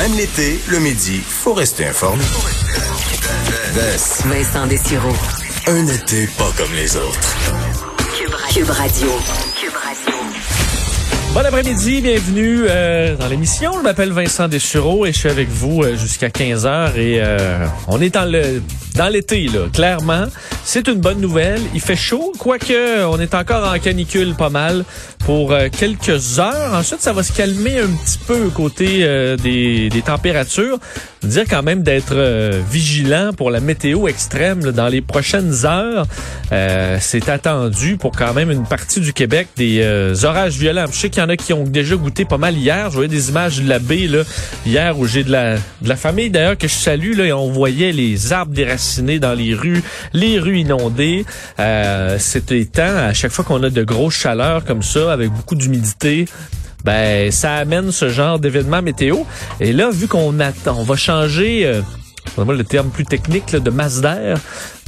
[0.00, 2.24] Même l'été, le midi, faut rester informé.
[4.24, 5.12] Vincent Dessureau.
[5.66, 7.36] Un été pas comme les autres.
[8.14, 8.64] Cube Radio.
[8.64, 9.10] Cube Radio.
[11.32, 13.70] Bon après-midi, bienvenue euh, dans l'émission.
[13.78, 18.00] Je m'appelle Vincent Dessureau et je suis avec vous euh, jusqu'à 15h et euh, on
[18.00, 18.60] est dans le
[18.96, 20.24] dans l'été là, clairement.
[20.64, 21.60] C'est une bonne nouvelle.
[21.72, 24.84] Il fait chaud, quoique on est encore en canicule pas mal
[25.24, 26.74] pour euh, quelques heures.
[26.74, 28.98] Ensuite, ça va se calmer un petit peu côté
[29.40, 30.78] des, des températures.
[31.22, 36.06] Dire quand même d'être euh, vigilant pour la météo extrême dans les prochaines heures.
[37.00, 39.84] C'est attendu pour quand même une partie du Québec des
[40.24, 40.86] orages violents.
[40.90, 42.90] Je sais qu'il y en a qui ont déjà goûté pas mal hier.
[42.90, 44.22] Je voyais des images de la baie là,
[44.66, 47.16] hier où j'ai de la, de la famille d'ailleurs que je salue.
[47.16, 51.24] Là, et on voyait les arbres déracinés dans les rues, les rues inondées.
[51.60, 55.54] Euh, C'était temps, à chaque fois qu'on a de grosses chaleurs comme ça, avec beaucoup
[55.54, 56.26] d'humidité,
[56.84, 59.18] ben ça amène ce genre d'événement météo.
[59.60, 61.66] Et là, vu qu'on attend, on va changer...
[61.66, 61.82] Euh,
[62.44, 64.38] le terme plus technique là, de masse d'air,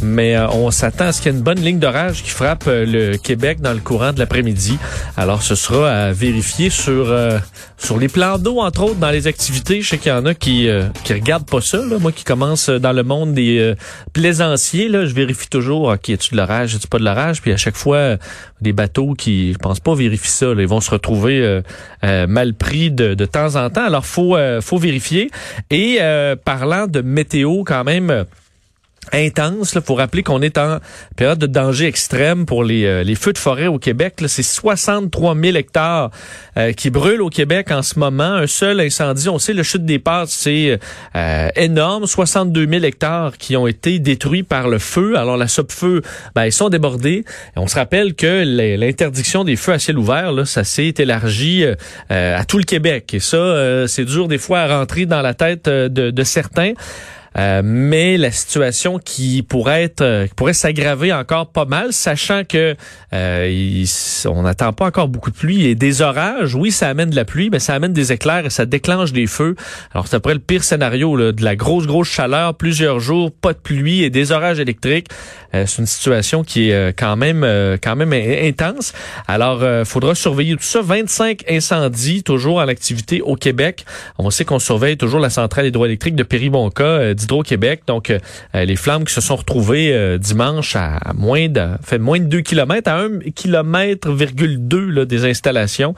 [0.03, 2.65] mais euh, on s'attend à ce qu'il y ait une bonne ligne d'orage qui frappe
[2.67, 4.79] euh, le Québec dans le courant de l'après-midi.
[5.17, 7.39] Alors, ce sera à vérifier sur euh,
[7.79, 9.83] sur les plans d'eau, entre autres, dans les activités.
[9.83, 10.69] Je sais qu'il y en a qui
[11.05, 11.79] qui regardent pas ça.
[11.79, 11.99] Là.
[11.99, 13.75] Moi, qui commence dans le monde des
[14.13, 17.43] plaisanciers, là, je vérifie toujours, OK, a-tu de l'orage, a pas de l'orage?
[17.43, 18.17] Puis à chaque fois,
[18.61, 20.47] des bateaux qui, je pense pas, vérifient ça.
[20.57, 21.61] Ils vont se retrouver
[22.03, 23.85] mal pris de, de temps en temps.
[23.85, 25.31] Alors, faut faut vérifier.
[25.71, 25.99] Et
[26.45, 28.27] parlant de météo, quand même
[29.11, 29.73] intense.
[29.75, 30.79] Il faut rappeler qu'on est en
[31.17, 34.15] période de danger extrême pour les, euh, feux de forêt au Québec.
[34.27, 36.11] C'est 63 000 hectares
[36.57, 38.23] euh, qui brûlent au Québec en ce moment.
[38.23, 40.79] Un seul incendie, on sait, le chute des pâtes, c'est
[41.17, 42.07] euh, énorme.
[42.07, 45.17] 62 000 hectares qui ont été détruits par le feu.
[45.17, 46.03] Alors la SOP-feu,
[46.35, 47.25] ben, ils sont débordés.
[47.57, 48.45] on se rappelle que
[48.77, 51.65] l'interdiction des feux à ciel ouvert, ça s'est élargi
[52.09, 53.15] à tout le Québec.
[53.15, 56.73] Et ça, c'est dur des fois à rentrer dans la tête de certains.
[57.39, 62.77] Euh, mais la situation qui pourrait euh, s'aggraver encore pas mal, sachant que
[63.15, 63.85] euh,
[64.27, 66.55] on n'attend pas encore beaucoup de pluie et des orages.
[66.55, 69.27] Oui, ça amène de la pluie, mais ça amène des éclairs et ça déclenche des
[69.27, 69.57] feux.
[69.93, 73.59] Alors c'est après le pire scénario de la grosse grosse chaleur, plusieurs jours, pas de
[73.59, 75.09] pluie et des orages électriques.
[75.53, 77.47] C'est une situation qui est quand même
[77.83, 78.93] quand même intense.
[79.29, 80.81] Alors faudra surveiller tout ça.
[80.83, 83.85] 25 incendies toujours en activité au Québec.
[84.19, 87.83] On sait qu'on surveille toujours la centrale hydroélectrique de Péribonca d'Hydro-Québec.
[87.87, 92.19] Donc, euh, les flammes qui se sont retrouvées euh, dimanche à, moins de fait moins
[92.19, 94.13] de 2 km, à 1 km
[95.05, 95.95] des installations.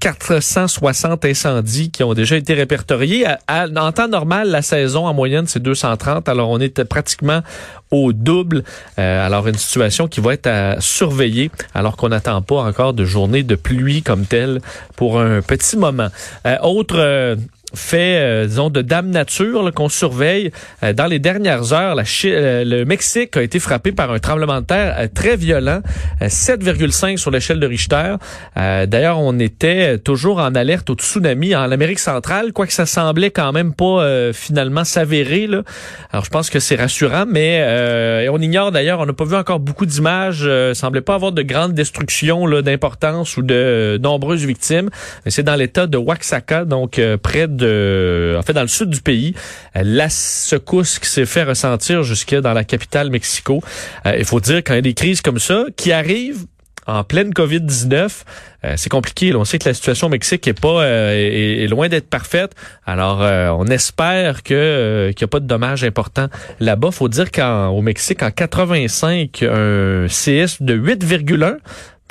[0.00, 3.26] 460 euh, incendies qui ont déjà été répertoriés.
[3.48, 6.28] en temps normal, la saison en moyenne, c'est 230.
[6.28, 7.42] Alors, on est pratiquement
[7.92, 8.64] au double.
[8.96, 13.44] alors, une situation qui va être à surveiller alors qu'on n'attend pas encore de journée
[13.44, 14.60] de pluie comme telle
[14.96, 16.08] pour un petit moment.
[16.62, 17.36] autre
[17.74, 20.50] fait, euh, disons, de dame nature qu'on surveille.
[20.82, 24.60] Euh, dans les dernières heures, la euh, le Mexique a été frappé par un tremblement
[24.60, 25.80] de terre très violent,
[26.20, 28.16] 7,5 sur l'échelle de Richter.
[28.56, 33.52] D'ailleurs, on était toujours en alerte au tsunami en Amérique centrale, quoique ça semblait quand
[33.52, 35.48] même pas finalement s'avérer.
[36.12, 39.60] Alors, je pense que c'est rassurant, mais on ignore d'ailleurs, on n'a pas vu encore
[39.60, 40.48] beaucoup d'images.
[40.74, 44.90] semblait pas avoir de grandes destructions d'importance ou de nombreuses victimes.
[45.26, 49.34] C'est dans l'état de Oaxaca, donc près de en fait, dans le sud du pays,
[49.76, 53.62] euh, la secousse qui s'est fait ressentir jusque dans la capitale Mexico.
[54.06, 56.46] Euh, il faut dire quand il y a des crises comme ça qui arrivent
[56.84, 58.24] en pleine COVID-19,
[58.64, 59.32] euh, c'est compliqué.
[59.36, 62.54] On sait que la situation au Mexique est pas est, loin d'être parfaite.
[62.84, 63.20] Alors,
[63.56, 66.26] on espère que qu'il n'y a pas de dommages importants
[66.58, 66.90] là-bas.
[66.90, 71.58] Faut dire qu'au Mexique, en 85, un CS de 8,1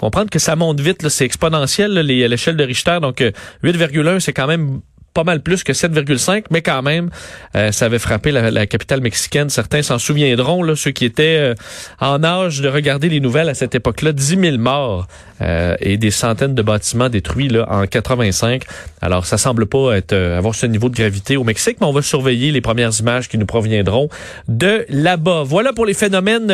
[0.02, 2.98] faut comprendre que ça monte vite, c'est exponentiel l'échelle de Richter.
[3.04, 3.20] Donc
[3.64, 4.82] 8,1, c'est quand même
[5.14, 7.10] pas mal plus que 7,5, mais quand même,
[7.56, 9.50] euh, ça avait frappé la, capitale mexicaine.
[9.50, 11.56] Certains s'en souviendront, là, ceux qui étaient euh,
[12.00, 15.08] en âge de regarder les nouvelles à cette époque-là, 10 000 morts
[15.42, 18.64] euh, et des centaines de bâtiments détruits là, en 85.
[19.02, 22.02] Alors, ça semble pas être avoir ce niveau de gravité au Mexique, mais on va
[22.02, 24.08] surveiller les premières images qui nous proviendront
[24.48, 25.44] de là-bas.
[25.46, 26.54] Voilà pour les phénomènes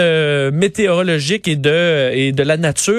[0.51, 2.95] météorologiques et de, et de la nature.